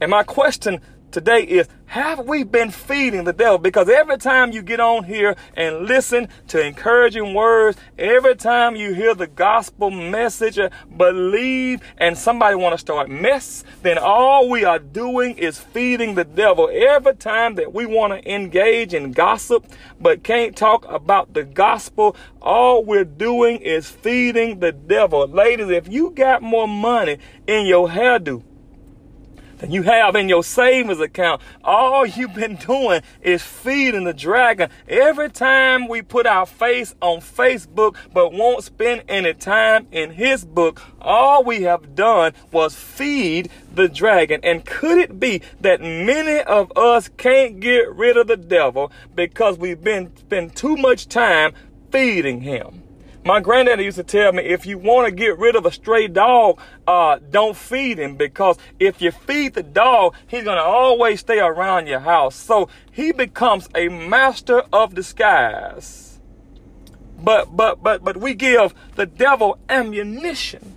And 0.00 0.10
my 0.10 0.24
question 0.24 0.80
today 1.14 1.44
is 1.44 1.68
have 1.86 2.26
we 2.26 2.42
been 2.42 2.72
feeding 2.72 3.22
the 3.22 3.32
devil? 3.32 3.56
Because 3.56 3.88
every 3.88 4.18
time 4.18 4.50
you 4.50 4.62
get 4.62 4.80
on 4.80 5.04
here 5.04 5.36
and 5.56 5.86
listen 5.86 6.28
to 6.48 6.60
encouraging 6.60 7.34
words, 7.34 7.78
every 7.96 8.34
time 8.34 8.74
you 8.74 8.92
hear 8.94 9.14
the 9.14 9.28
gospel 9.28 9.92
message, 9.92 10.58
uh, 10.58 10.70
believe, 10.96 11.80
and 11.98 12.18
somebody 12.18 12.56
want 12.56 12.72
to 12.74 12.78
start 12.78 13.08
mess, 13.08 13.62
then 13.82 13.96
all 13.96 14.48
we 14.50 14.64
are 14.64 14.80
doing 14.80 15.38
is 15.38 15.60
feeding 15.60 16.16
the 16.16 16.24
devil. 16.24 16.68
Every 16.72 17.14
time 17.14 17.54
that 17.54 17.72
we 17.72 17.86
want 17.86 18.12
to 18.12 18.32
engage 18.32 18.92
in 18.92 19.12
gossip, 19.12 19.64
but 20.00 20.24
can't 20.24 20.56
talk 20.56 20.84
about 20.88 21.32
the 21.32 21.44
gospel, 21.44 22.16
all 22.42 22.84
we're 22.84 23.04
doing 23.04 23.58
is 23.58 23.88
feeding 23.88 24.58
the 24.58 24.72
devil. 24.72 25.28
Ladies, 25.28 25.68
if 25.68 25.86
you 25.86 26.10
got 26.10 26.42
more 26.42 26.66
money 26.66 27.18
in 27.46 27.66
your 27.66 27.88
hairdo, 27.88 28.42
you 29.72 29.82
have 29.82 30.14
in 30.16 30.28
your 30.28 30.44
savings 30.44 31.00
account. 31.00 31.42
All 31.62 32.06
you've 32.06 32.34
been 32.34 32.56
doing 32.56 33.02
is 33.20 33.42
feeding 33.42 34.04
the 34.04 34.14
dragon. 34.14 34.70
Every 34.88 35.30
time 35.30 35.88
we 35.88 36.02
put 36.02 36.26
our 36.26 36.46
face 36.46 36.94
on 37.00 37.18
Facebook 37.20 37.96
but 38.12 38.32
won't 38.32 38.64
spend 38.64 39.02
any 39.08 39.34
time 39.34 39.86
in 39.92 40.10
his 40.10 40.44
book, 40.44 40.80
all 41.00 41.44
we 41.44 41.62
have 41.62 41.94
done 41.94 42.32
was 42.52 42.74
feed 42.74 43.50
the 43.74 43.88
dragon. 43.88 44.40
And 44.42 44.64
could 44.64 44.98
it 44.98 45.18
be 45.18 45.42
that 45.60 45.80
many 45.80 46.40
of 46.40 46.76
us 46.76 47.08
can't 47.16 47.60
get 47.60 47.92
rid 47.94 48.16
of 48.16 48.28
the 48.28 48.36
devil 48.36 48.92
because 49.14 49.58
we've 49.58 49.82
been 49.82 50.16
spend 50.16 50.54
too 50.54 50.76
much 50.76 51.08
time 51.08 51.52
feeding 51.90 52.40
him? 52.40 52.83
My 53.26 53.40
granddaddy 53.40 53.84
used 53.84 53.96
to 53.96 54.02
tell 54.02 54.32
me 54.32 54.42
if 54.42 54.66
you 54.66 54.76
want 54.76 55.06
to 55.06 55.10
get 55.10 55.38
rid 55.38 55.56
of 55.56 55.64
a 55.64 55.72
stray 55.72 56.08
dog, 56.08 56.60
uh, 56.86 57.18
don't 57.30 57.56
feed 57.56 57.98
him 57.98 58.16
because 58.16 58.58
if 58.78 59.00
you 59.00 59.12
feed 59.12 59.54
the 59.54 59.62
dog, 59.62 60.14
he's 60.26 60.44
going 60.44 60.58
to 60.58 60.62
always 60.62 61.20
stay 61.20 61.38
around 61.40 61.86
your 61.86 62.00
house. 62.00 62.36
So 62.36 62.68
he 62.92 63.12
becomes 63.12 63.66
a 63.74 63.88
master 63.88 64.62
of 64.74 64.94
disguise. 64.94 66.20
But 67.18 67.56
but 67.56 67.82
but 67.82 68.04
but 68.04 68.18
we 68.18 68.34
give 68.34 68.74
the 68.96 69.06
devil 69.06 69.58
ammunition. 69.70 70.76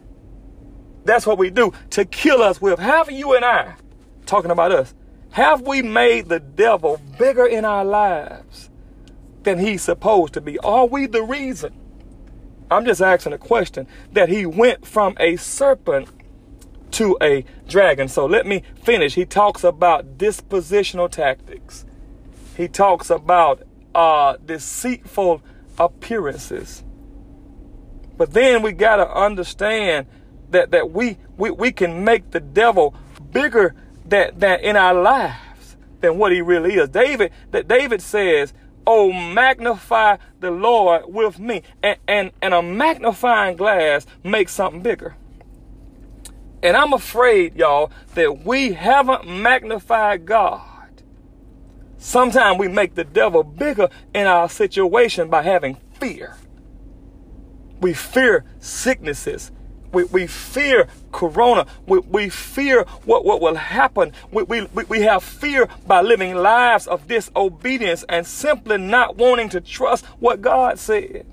That's 1.04 1.28
what 1.28 1.38
we 1.38 1.50
do 1.50 1.74
to 1.90 2.06
kill 2.06 2.42
us 2.42 2.62
with. 2.62 2.80
Have 2.80 3.12
you 3.12 3.36
and 3.36 3.44
I 3.44 3.76
talking 4.26 4.52
about 4.52 4.72
us? 4.72 4.94
Have 5.32 5.64
we 5.64 5.82
made 5.82 6.30
the 6.30 6.40
devil 6.40 7.02
bigger 7.20 7.46
in 7.46 7.66
our 7.66 7.84
lives 7.84 8.70
than 9.44 9.60
he's 9.60 9.82
supposed 9.82 10.34
to 10.36 10.42
be? 10.42 10.58
Are 10.60 10.86
we 10.86 11.08
the 11.08 11.24
reason? 11.24 11.87
I'm 12.70 12.86
just 12.86 13.02
asking 13.02 13.34
a 13.34 13.38
question 13.38 13.88
that 14.14 14.30
he 14.30 14.46
went 14.46 14.86
from 14.86 15.16
a 15.20 15.38
serpent 15.38 16.10
to 16.92 17.18
a 17.22 17.46
dragon. 17.68 18.08
So 18.08 18.26
let 18.26 18.46
me 18.46 18.64
finish. 18.84 19.16
He 19.16 19.26
talks 19.26 19.64
about 19.64 20.18
dispositional 20.18 21.10
tactics. 21.10 21.86
He 22.56 22.68
talks 22.68 23.10
about 23.10 23.64
uh, 23.94 24.38
deceitful 24.46 25.42
appearances. 25.78 26.84
But 28.18 28.34
then 28.34 28.62
we 28.62 28.72
got 28.72 28.98
to 28.98 29.10
understand 29.10 30.08
that, 30.50 30.72
that 30.72 30.92
we, 30.92 31.18
we, 31.38 31.52
we 31.52 31.72
can 31.72 32.04
make 32.04 32.32
the 32.32 32.40
devil 32.40 32.96
bigger 33.32 33.76
that, 34.06 34.40
that 34.40 34.62
in 34.62 34.76
our 34.76 34.94
lives 34.94 35.78
than 36.02 36.18
what 36.18 36.32
he 36.32 36.42
really 36.42 36.76
is. 36.76 36.90
David, 36.90 37.32
that 37.52 37.68
David 37.68 38.02
says, 38.02 38.54
Oh, 38.90 39.12
magnify 39.12 40.16
the 40.40 40.50
Lord 40.50 41.14
with 41.14 41.40
me. 41.40 41.62
And, 41.84 42.00
and, 42.08 42.32
and 42.42 42.54
a 42.54 42.62
magnifying 42.62 43.58
glass 43.58 44.08
makes 44.24 44.54
something 44.54 44.82
bigger. 44.82 45.18
And 46.64 46.78
I'm 46.78 46.94
afraid, 46.94 47.58
y'all, 47.58 47.92
that 48.16 48.46
we 48.46 48.72
haven't 48.72 49.28
magnified 49.28 50.26
God. 50.26 51.04
Sometimes 51.98 52.60
we 52.60 52.70
make 52.70 52.96
the 52.96 53.04
devil 53.04 53.44
bigger 53.44 53.90
in 54.16 54.26
our 54.26 54.48
situation 54.48 55.30
by 55.30 55.42
having 55.42 55.76
fear. 56.00 56.38
We 57.82 57.94
fear 57.94 58.46
sicknesses. 58.60 59.52
We, 59.92 60.04
we 60.06 60.28
fear 60.28 60.88
corona. 61.12 61.66
We, 61.86 62.00
we 62.00 62.30
fear 62.30 62.84
what, 63.06 63.26
what 63.26 63.42
will 63.42 63.56
happen. 63.56 64.14
We, 64.32 64.44
we, 64.44 64.66
we 64.66 65.02
have 65.02 65.24
fear 65.24 65.68
by 65.86 66.02
living 66.02 66.36
lives 66.36 66.88
of 66.88 67.08
disobedience 67.08 68.04
and 68.10 68.26
simply 68.26 68.78
not 68.78 69.16
wanting 69.16 69.50
to 69.50 69.62
trust 69.62 70.06
what 70.20 70.42
God 70.42 70.78
said. 70.80 71.26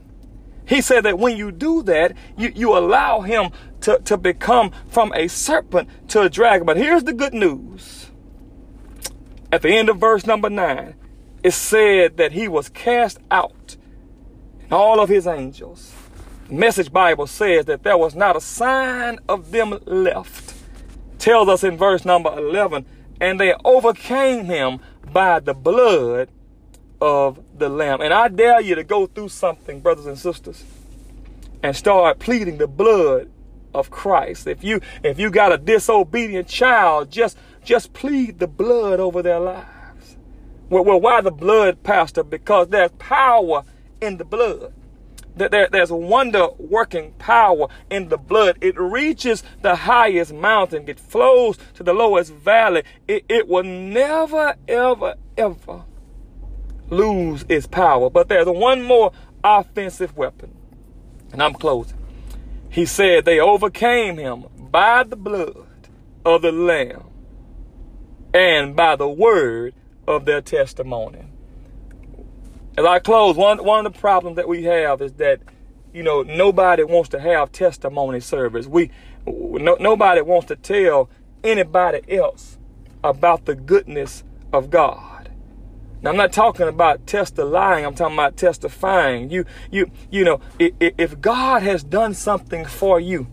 He 0.67 0.81
said 0.81 1.05
that 1.05 1.19
when 1.19 1.37
you 1.37 1.53
do 1.53 1.83
that, 1.83 2.17
you, 2.39 2.51
you 2.55 2.77
allow 2.77 3.21
him 3.21 3.51
to, 3.83 3.99
to 4.05 4.17
become 4.17 4.71
from 4.89 5.13
a 5.15 5.29
serpent 5.29 5.89
to 6.09 6.23
a 6.23 6.31
dragon. 6.31 6.67
But 6.67 6.79
here's 6.79 7.05
the 7.05 7.13
good 7.13 7.35
news. 7.35 8.11
At 9.53 9.63
the 9.63 9.77
end 9.77 9.89
of 9.89 9.99
verse 9.99 10.27
number 10.27 10.49
nine, 10.49 10.95
it 11.43 11.53
said 11.53 12.17
that 12.17 12.33
he 12.33 12.49
was 12.49 12.71
cast 12.71 13.19
out 13.31 13.77
and 14.63 14.73
all 14.73 15.01
of 15.01 15.11
his 15.11 15.27
angels 15.27 15.94
Message 16.51 16.93
Bible 16.93 17.27
says 17.27 17.65
that 17.67 17.85
there 17.85 17.97
was 17.97 18.15
not 18.15 18.37
a 18.37 18.41
sign 18.41 19.19
of 19.29 19.51
them 19.51 19.79
left. 19.87 20.55
Tells 21.19 21.49
us 21.49 21.65
in 21.65 21.79
verse 21.79 22.05
number 22.05 22.31
11, 22.37 22.85
and 23.21 23.41
they 23.41 23.55
overcame 23.65 24.45
him 24.45 24.81
by 25.11 25.41
the 25.41 25.55
blood 25.55 26.29
of 27.01 27.41
the 27.57 27.71
Lamb. 27.71 28.03
And 28.03 28.13
I 28.13 28.29
dare 28.29 28.61
you 28.61 28.75
to 28.75 28.85
go 28.85 29.07
through 29.07 29.31
something, 29.31 29.81
brothers 29.81 30.05
and 30.05 30.19
sisters, 30.19 30.65
and 31.63 31.75
start 31.75 32.19
pleading 32.19 32.59
the 32.59 32.67
blood 32.67 33.31
of 33.73 33.91
Christ. 33.91 34.47
If 34.47 34.63
you 34.63 34.81
if 35.03 35.19
you 35.19 35.31
got 35.31 35.53
a 35.53 35.59
disobedient 35.59 36.47
child, 36.47 37.11
just 37.11 37.39
just 37.65 37.95
plead 37.95 38.39
the 38.39 38.47
blood 38.47 39.01
over 39.01 39.23
their 39.23 39.41
lives. 39.41 40.17
Well, 40.69 40.85
well 40.85 41.01
why 41.01 41.23
the 41.23 41.31
blood, 41.31 41.83
Pastor? 41.83 42.23
Because 42.23 42.69
there's 42.69 42.93
power 42.93 43.65
in 44.01 44.19
the 44.19 44.25
blood. 44.25 44.75
There, 45.37 45.69
there's 45.71 45.91
wonder 45.91 46.49
working 46.59 47.13
power 47.19 47.69
in 47.91 48.09
the 48.09 48.19
blood. 48.19 48.59
It 48.61 48.79
reaches 48.79 49.43
the 49.63 49.77
highest 49.77 50.33
mountain, 50.33 50.89
it 50.89 51.01
flows 51.01 51.59
to 51.75 51.83
the 51.83 51.93
lowest 51.93 52.33
valley. 52.33 52.85
It, 53.09 53.25
it 53.29 53.49
will 53.49 53.65
never, 53.65 54.55
ever, 54.69 55.17
ever 55.37 55.85
lose 56.89 57.45
its 57.49 57.67
power. 57.67 58.11
But 58.11 58.29
there's 58.29 58.47
one 58.47 58.83
more 58.83 59.13
offensive 59.43 60.17
weapon. 60.17 60.55
And 61.33 61.43
I'm 61.43 61.55
closing. 61.55 61.99
He 62.71 62.87
said 62.87 63.25
they 63.25 63.41
overcame 63.41 64.17
him 64.19 64.47
by 64.59 65.05
the 65.05 65.17
blood 65.17 65.67
of 66.25 66.43
the 66.43 66.53
Lamb 66.53 67.05
and 68.33 68.75
by 68.75 68.97
the 68.97 69.09
word 69.09 69.75
of 70.07 70.25
their 70.25 70.41
testimony. 70.41 71.25
As 72.77 72.85
I 72.85 72.99
close, 72.99 73.37
one 73.37 73.65
one 73.65 73.87
of 73.87 73.93
the 73.93 73.99
problems 73.99 74.37
that 74.37 74.49
we 74.49 74.65
have 74.65 75.01
is 75.01 75.13
that 75.15 75.41
you 75.93 76.03
know 76.03 76.23
nobody 76.23 76.83
wants 76.83 77.09
to 77.11 77.21
have 77.21 77.53
testimony 77.53 78.19
service. 78.19 78.67
We 78.67 78.91
no, 79.27 79.77
nobody 79.79 80.23
wants 80.23 80.47
to 80.47 80.57
tell 80.57 81.09
anybody 81.45 82.01
else 82.09 82.59
about 83.05 83.45
the 83.45 83.55
goodness 83.55 84.25
of 84.53 84.71
God. 84.71 85.31
Now 86.03 86.11
I'm 86.11 86.17
not 86.17 86.33
talking 86.33 86.67
about 86.67 87.07
testifying. 87.07 87.87
I'm 87.87 87.95
talking 87.95 88.17
about 88.17 88.37
testifying. 88.37 89.31
You 89.31 89.45
you 89.71 89.93
you 90.11 90.25
know 90.25 90.41
if, 90.59 90.73
if 90.81 91.21
God 91.21 91.63
has 91.63 91.85
done 91.85 92.13
something 92.13 92.65
for 92.65 92.99
you, 92.99 93.29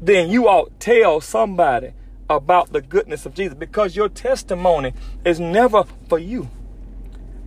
then 0.00 0.30
you 0.30 0.46
ought 0.46 0.78
to 0.78 1.00
tell 1.00 1.20
somebody 1.20 1.94
about 2.30 2.72
the 2.72 2.80
goodness 2.80 3.26
of 3.26 3.34
Jesus 3.34 3.54
because 3.54 3.96
your 3.96 4.08
testimony 4.08 4.94
is 5.24 5.40
never 5.40 5.82
for 6.08 6.20
you 6.20 6.48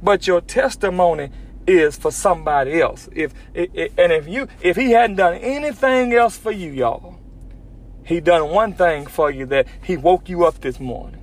but 0.02 0.28
your 0.28 0.42
testimony 0.42 1.32
is 1.68 1.98
for 1.98 2.12
somebody 2.12 2.82
else. 2.82 3.10
If 3.14 3.34
and 3.56 4.12
if 4.12 4.28
you 4.28 4.48
if 4.62 4.76
he 4.76 4.92
hadn't 4.92 5.18
done 5.18 5.36
anything 5.36 6.14
else 6.14 6.38
for 6.38 6.52
you, 6.52 6.72
y'all, 6.72 7.20
he 8.06 8.20
done 8.20 8.50
one 8.50 8.74
thing 8.74 9.06
for 9.06 9.30
you 9.30 9.46
that 9.48 9.68
he 9.84 9.98
woke 9.98 10.30
you 10.30 10.46
up 10.46 10.62
this 10.62 10.80
morning. 10.80 11.17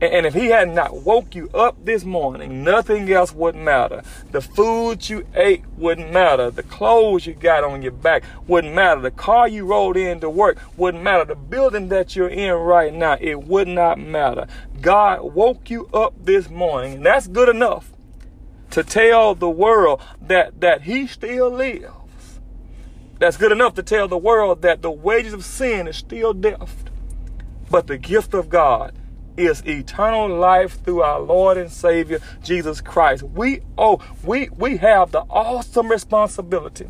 And 0.00 0.26
if 0.26 0.34
he 0.34 0.46
had 0.46 0.68
not 0.68 1.02
woke 1.02 1.34
you 1.34 1.50
up 1.52 1.84
this 1.84 2.04
morning, 2.04 2.62
nothing 2.62 3.10
else 3.10 3.32
would 3.32 3.56
matter. 3.56 4.02
The 4.30 4.40
food 4.40 5.08
you 5.08 5.26
ate 5.34 5.64
wouldn't 5.76 6.12
matter. 6.12 6.52
The 6.52 6.62
clothes 6.62 7.26
you 7.26 7.34
got 7.34 7.64
on 7.64 7.82
your 7.82 7.90
back 7.90 8.22
wouldn't 8.46 8.74
matter. 8.74 9.00
The 9.00 9.10
car 9.10 9.48
you 9.48 9.66
rode 9.66 9.96
in 9.96 10.20
to 10.20 10.30
work 10.30 10.58
wouldn't 10.76 11.02
matter. 11.02 11.24
The 11.24 11.34
building 11.34 11.88
that 11.88 12.14
you're 12.14 12.28
in 12.28 12.52
right 12.52 12.94
now, 12.94 13.16
it 13.20 13.42
would 13.42 13.66
not 13.66 13.98
matter. 13.98 14.46
God 14.80 15.34
woke 15.34 15.68
you 15.68 15.88
up 15.92 16.14
this 16.24 16.48
morning, 16.48 16.94
and 16.94 17.06
that's 17.06 17.26
good 17.26 17.48
enough 17.48 17.92
to 18.70 18.84
tell 18.84 19.34
the 19.34 19.50
world 19.50 20.00
that, 20.22 20.60
that 20.60 20.82
he 20.82 21.08
still 21.08 21.50
lives. 21.50 22.38
That's 23.18 23.36
good 23.36 23.50
enough 23.50 23.74
to 23.74 23.82
tell 23.82 24.06
the 24.06 24.16
world 24.16 24.62
that 24.62 24.82
the 24.82 24.92
wages 24.92 25.32
of 25.32 25.44
sin 25.44 25.88
is 25.88 25.96
still 25.96 26.32
death. 26.32 26.84
But 27.68 27.88
the 27.88 27.98
gift 27.98 28.32
of 28.32 28.48
God 28.48 28.94
is 29.38 29.64
eternal 29.66 30.28
life 30.28 30.82
through 30.82 31.02
our 31.02 31.20
Lord 31.20 31.56
and 31.56 31.70
Savior 31.70 32.20
Jesus 32.42 32.80
Christ. 32.80 33.22
We 33.22 33.60
oh 33.78 34.00
we 34.24 34.48
we 34.56 34.78
have 34.78 35.12
the 35.12 35.20
awesome 35.30 35.88
responsibility 35.88 36.88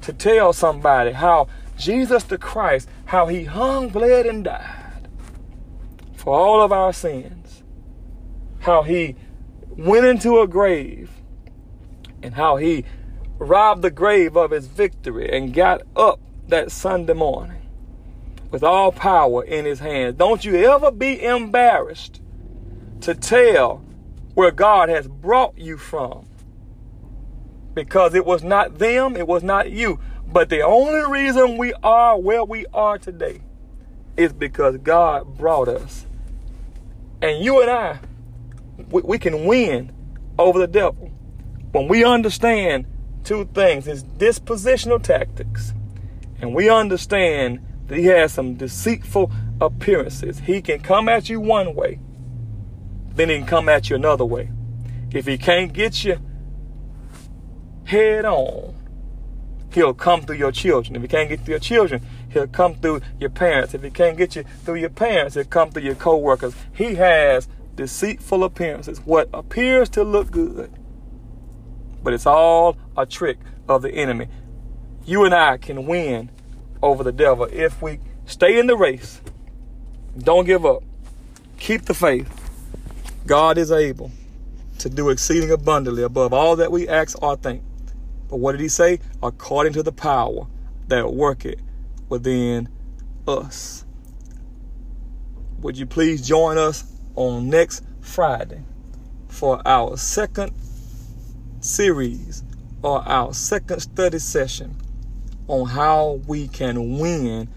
to 0.00 0.12
tell 0.12 0.52
somebody 0.52 1.12
how 1.12 1.48
Jesus 1.76 2.24
the 2.24 2.38
Christ, 2.38 2.88
how 3.06 3.26
he 3.26 3.44
hung, 3.44 3.88
bled, 3.88 4.26
and 4.26 4.44
died 4.44 5.08
for 6.14 6.34
all 6.34 6.62
of 6.62 6.72
our 6.72 6.92
sins. 6.92 7.62
How 8.60 8.82
he 8.82 9.16
went 9.68 10.06
into 10.06 10.40
a 10.40 10.46
grave 10.46 11.10
and 12.22 12.34
how 12.34 12.56
he 12.56 12.84
robbed 13.38 13.82
the 13.82 13.90
grave 13.90 14.36
of 14.36 14.52
his 14.52 14.66
victory 14.68 15.28
and 15.32 15.52
got 15.52 15.82
up 15.96 16.20
that 16.48 16.70
Sunday 16.70 17.14
morning 17.14 17.61
with 18.52 18.62
all 18.62 18.92
power 18.92 19.42
in 19.42 19.64
his 19.64 19.80
hands. 19.80 20.16
Don't 20.16 20.44
you 20.44 20.54
ever 20.70 20.92
be 20.92 21.20
embarrassed 21.24 22.20
to 23.00 23.14
tell 23.14 23.82
where 24.34 24.50
God 24.50 24.88
has 24.88 25.08
brought 25.08 25.58
you 25.58 25.76
from. 25.76 26.26
Because 27.74 28.14
it 28.14 28.24
was 28.24 28.42
not 28.42 28.78
them, 28.78 29.16
it 29.16 29.26
was 29.26 29.42
not 29.42 29.70
you. 29.70 29.98
But 30.26 30.50
the 30.50 30.60
only 30.60 31.10
reason 31.10 31.56
we 31.56 31.72
are 31.82 32.18
where 32.18 32.44
we 32.44 32.66
are 32.72 32.98
today 32.98 33.40
is 34.16 34.32
because 34.32 34.76
God 34.78 35.36
brought 35.36 35.68
us. 35.68 36.06
And 37.20 37.42
you 37.42 37.60
and 37.60 37.70
I, 37.70 37.98
we, 38.90 39.02
we 39.02 39.18
can 39.18 39.46
win 39.46 39.92
over 40.38 40.58
the 40.58 40.66
devil 40.66 41.10
when 41.72 41.88
we 41.88 42.04
understand 42.04 42.86
two 43.24 43.48
things 43.54 43.86
his 43.86 44.04
dispositional 44.04 45.02
tactics, 45.02 45.72
and 46.40 46.54
we 46.54 46.68
understand 46.68 47.60
he 47.92 48.04
has 48.06 48.32
some 48.32 48.54
deceitful 48.54 49.30
appearances. 49.60 50.38
He 50.40 50.62
can 50.62 50.80
come 50.80 51.08
at 51.08 51.28
you 51.28 51.40
one 51.40 51.74
way, 51.74 51.98
then 53.14 53.28
he 53.28 53.38
can 53.38 53.46
come 53.46 53.68
at 53.68 53.90
you 53.90 53.96
another 53.96 54.24
way. 54.24 54.50
If 55.12 55.26
he 55.26 55.36
can't 55.36 55.72
get 55.72 56.04
you 56.04 56.18
head 57.84 58.24
on, 58.24 58.74
he'll 59.72 59.94
come 59.94 60.22
through 60.22 60.36
your 60.36 60.52
children. 60.52 60.96
If 60.96 61.02
he 61.02 61.08
can't 61.08 61.28
get 61.28 61.40
through 61.40 61.52
your 61.52 61.60
children, 61.60 62.02
he'll 62.30 62.46
come 62.46 62.74
through 62.76 63.02
your 63.20 63.30
parents. 63.30 63.74
If 63.74 63.82
he 63.82 63.90
can't 63.90 64.16
get 64.16 64.36
you 64.36 64.44
through 64.64 64.76
your 64.76 64.90
parents, 64.90 65.34
he'll 65.34 65.44
come 65.44 65.70
through 65.70 65.82
your 65.82 65.94
co-workers. 65.94 66.54
He 66.74 66.94
has 66.94 67.48
deceitful 67.74 68.44
appearances. 68.44 69.00
What 69.00 69.28
appears 69.32 69.88
to 69.90 70.04
look 70.04 70.30
good, 70.30 70.72
but 72.02 72.12
it's 72.12 72.26
all 72.26 72.76
a 72.96 73.06
trick 73.06 73.38
of 73.68 73.82
the 73.82 73.90
enemy. 73.90 74.28
You 75.04 75.24
and 75.24 75.34
I 75.34 75.56
can 75.56 75.86
win 75.86 76.30
over 76.82 77.04
the 77.04 77.12
devil 77.12 77.48
if 77.52 77.80
we 77.80 77.98
stay 78.26 78.58
in 78.58 78.66
the 78.66 78.76
race, 78.76 79.20
don't 80.18 80.44
give 80.44 80.66
up, 80.66 80.82
keep 81.58 81.82
the 81.82 81.94
faith. 81.94 82.28
God 83.26 83.56
is 83.56 83.70
able 83.70 84.10
to 84.78 84.90
do 84.90 85.10
exceeding 85.10 85.50
abundantly 85.50 86.02
above 86.02 86.32
all 86.32 86.56
that 86.56 86.72
we 86.72 86.88
ask 86.88 87.22
or 87.22 87.36
think. 87.36 87.62
But 88.28 88.38
what 88.38 88.52
did 88.52 88.60
he 88.60 88.68
say? 88.68 88.98
According 89.22 89.74
to 89.74 89.82
the 89.82 89.92
power 89.92 90.46
that 90.88 91.12
worketh 91.12 91.60
within 92.08 92.68
us. 93.28 93.84
Would 95.60 95.78
you 95.78 95.86
please 95.86 96.26
join 96.26 96.58
us 96.58 96.84
on 97.14 97.48
next 97.48 97.84
Friday 98.00 98.62
for 99.28 99.62
our 99.66 99.96
second 99.96 100.52
series 101.60 102.42
or 102.82 103.06
our 103.08 103.32
second 103.32 103.80
study 103.80 104.18
session 104.18 104.76
on 105.48 105.68
how 105.68 106.20
we 106.26 106.48
can 106.48 106.98
win 106.98 107.48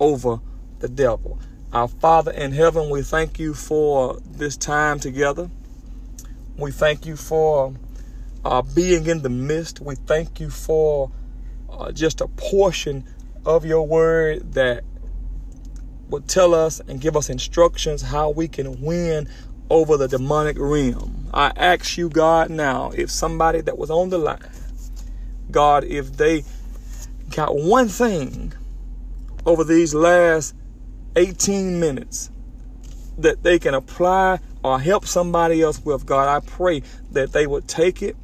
over 0.00 0.40
the 0.78 0.88
devil. 0.88 1.38
Our 1.72 1.88
Father 1.88 2.32
in 2.32 2.52
heaven, 2.52 2.90
we 2.90 3.02
thank 3.02 3.38
you 3.38 3.54
for 3.54 4.18
this 4.26 4.56
time 4.56 5.00
together. 5.00 5.50
We 6.56 6.70
thank 6.70 7.06
you 7.06 7.16
for 7.16 7.74
uh, 8.44 8.62
being 8.62 9.06
in 9.06 9.22
the 9.22 9.30
midst. 9.30 9.80
We 9.80 9.94
thank 9.94 10.38
you 10.38 10.50
for 10.50 11.10
uh, 11.70 11.92
just 11.92 12.20
a 12.20 12.28
portion 12.28 13.04
of 13.46 13.64
your 13.64 13.86
word 13.86 14.52
that 14.52 14.84
would 16.10 16.28
tell 16.28 16.54
us 16.54 16.80
and 16.80 17.00
give 17.00 17.16
us 17.16 17.30
instructions 17.30 18.02
how 18.02 18.30
we 18.30 18.48
can 18.48 18.82
win 18.82 19.28
over 19.70 19.96
the 19.96 20.06
demonic 20.06 20.58
realm. 20.58 21.30
I 21.32 21.52
ask 21.56 21.96
you, 21.96 22.10
God, 22.10 22.50
now, 22.50 22.90
if 22.94 23.10
somebody 23.10 23.62
that 23.62 23.78
was 23.78 23.90
on 23.90 24.10
the 24.10 24.18
line, 24.18 24.38
God, 25.50 25.84
if 25.84 26.18
they 26.18 26.44
got 27.32 27.56
one 27.56 27.88
thing 27.88 28.52
over 29.44 29.64
these 29.64 29.94
last 29.94 30.54
18 31.16 31.80
minutes 31.80 32.30
that 33.18 33.42
they 33.42 33.58
can 33.58 33.74
apply 33.74 34.38
or 34.62 34.78
help 34.80 35.06
somebody 35.06 35.60
else 35.62 35.84
with, 35.84 36.06
God, 36.06 36.28
I 36.28 36.46
pray 36.46 36.82
that 37.10 37.32
they 37.32 37.46
would 37.46 37.68
take 37.68 38.02
it 38.02 38.16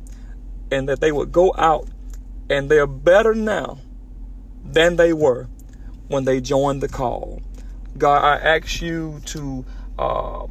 and 0.70 0.88
that 0.88 1.00
they 1.00 1.12
would 1.12 1.32
go 1.32 1.52
out 1.58 1.88
and 2.48 2.70
they're 2.70 2.86
better 2.86 3.34
now 3.34 3.78
than 4.64 4.96
they 4.96 5.12
were 5.12 5.48
when 6.08 6.24
they 6.24 6.40
joined 6.40 6.82
the 6.82 6.88
call. 6.88 7.42
God, 7.96 8.24
I 8.24 8.36
ask 8.56 8.80
you 8.80 9.20
to 9.26 9.64
uh, 9.98 10.46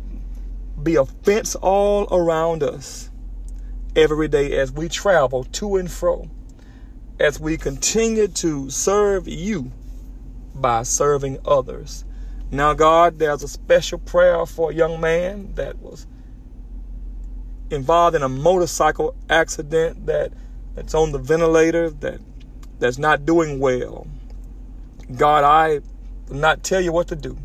be 0.82 0.96
a 0.96 1.06
fence 1.06 1.56
all 1.56 2.08
around 2.12 2.64
us 2.64 3.10
every 3.96 4.28
day 4.28 4.58
as 4.58 4.72
we 4.72 4.90
travel 4.90 5.44
to 5.46 5.78
and 5.78 5.90
fro 5.90 6.30
as 7.20 7.40
we 7.40 7.58
continue 7.58 8.28
to 8.28 8.70
serve 8.70 9.28
you 9.28 9.72
by 10.54 10.84
serving 10.84 11.40
others. 11.46 12.06
Now, 12.52 12.74
God, 12.74 13.20
there's 13.20 13.44
a 13.44 13.48
special 13.48 14.00
prayer 14.00 14.46
for 14.46 14.72
a 14.72 14.74
young 14.74 15.02
man 15.02 15.54
that 15.56 15.80
was 15.80 16.08
involved 17.70 18.16
in 18.16 18.24
a 18.24 18.30
motorcycle 18.30 19.16
accident 19.30 20.06
that 20.06 20.32
that's 20.76 20.94
on 20.94 21.12
the 21.12 21.18
ventilator 21.18 21.90
that 21.90 22.22
that's 22.80 22.98
not 22.98 23.26
doing 23.26 23.60
well. 23.60 24.08
God, 25.16 25.44
I 25.44 25.82
will 26.30 26.38
not 26.38 26.64
tell 26.64 26.80
you 26.80 26.92
what 26.92 27.08
to 27.08 27.16
do, 27.16 27.38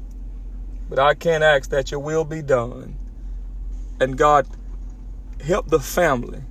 but 0.89 0.99
I 0.99 1.15
can 1.15 1.43
ask 1.43 1.71
that 1.71 1.91
your 1.91 2.01
will 2.01 2.25
be 2.25 2.43
done. 2.43 2.97
And 4.01 4.19
God, 4.19 4.47
help 5.43 5.69
the 5.69 5.81
family 5.81 6.43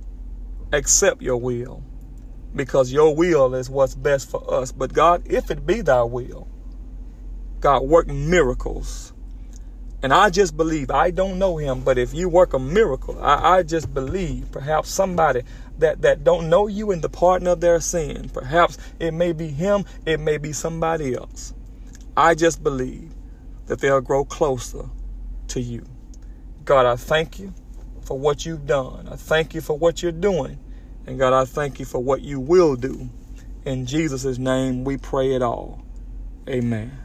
accept 0.72 1.22
your 1.22 1.36
will 1.36 1.82
because 2.54 2.92
your 2.92 3.14
will 3.14 3.54
is 3.54 3.70
what's 3.70 3.94
best 3.94 4.30
for 4.30 4.52
us. 4.52 4.72
But 4.72 4.92
God, 4.92 5.22
if 5.26 5.50
it 5.50 5.66
be 5.66 5.80
thy 5.80 6.02
will, 6.02 6.48
God, 7.60 7.82
work 7.82 8.08
miracles. 8.08 9.12
And 10.02 10.12
I 10.12 10.30
just 10.30 10.56
believe, 10.56 10.90
I 10.90 11.12
don't 11.12 11.38
know 11.38 11.58
him, 11.58 11.82
but 11.82 11.96
if 11.96 12.12
you 12.12 12.28
work 12.28 12.54
a 12.54 12.58
miracle, 12.58 13.22
I, 13.22 13.58
I 13.58 13.62
just 13.62 13.94
believe 13.94 14.50
perhaps 14.50 14.90
somebody 14.90 15.42
that, 15.78 16.02
that 16.02 16.24
don't 16.24 16.50
know 16.50 16.66
you 16.66 16.90
in 16.90 17.00
the 17.00 17.08
pardon 17.08 17.46
of 17.46 17.60
their 17.60 17.80
sin, 17.80 18.28
perhaps 18.28 18.78
it 18.98 19.12
may 19.12 19.32
be 19.32 19.48
him, 19.48 19.84
it 20.04 20.18
may 20.18 20.38
be 20.38 20.52
somebody 20.52 21.14
else. 21.14 21.54
I 22.16 22.34
just 22.34 22.64
believe 22.64 23.14
that 23.66 23.78
they'll 23.78 24.00
grow 24.00 24.24
closer 24.24 24.90
to 25.48 25.60
you. 25.60 25.84
God, 26.64 26.84
I 26.84 26.96
thank 26.96 27.38
you 27.38 27.54
for 28.02 28.18
what 28.18 28.44
you've 28.44 28.66
done. 28.66 29.08
I 29.08 29.14
thank 29.16 29.54
you 29.54 29.60
for 29.60 29.78
what 29.78 30.02
you're 30.02 30.12
doing. 30.12 30.58
And 31.06 31.18
God, 31.18 31.32
I 31.32 31.44
thank 31.44 31.80
you 31.80 31.86
for 31.86 32.00
what 32.02 32.22
you 32.22 32.40
will 32.40 32.76
do. 32.76 33.10
In 33.66 33.86
Jesus' 33.86 34.38
name 34.38 34.84
we 34.84 34.96
pray 34.98 35.34
it 35.34 35.42
all. 35.42 35.82
Amen. 36.48 37.01